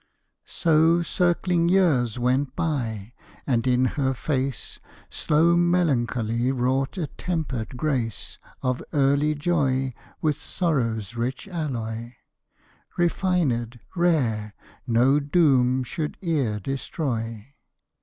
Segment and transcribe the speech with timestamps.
[0.49, 3.13] _So, circling years went by;
[3.45, 4.79] and in her face
[5.11, 12.13] Slow melancholy wrought a tempered grace Of early joy with sorrow's rich alloy
[12.97, 14.55] Refinèd, rare,
[14.87, 17.49] no doom should e'er destroy.